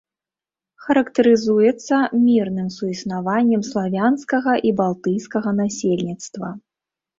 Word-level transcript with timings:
Характарызуецца 0.85 1.99
мірным 2.23 2.67
суіснаваннем 2.77 3.61
славянскага 3.71 4.53
і 4.71 4.75
балтыйскага 4.83 5.57
насельніцтва. 5.63 6.53